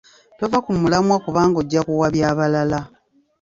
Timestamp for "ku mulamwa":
0.65-1.15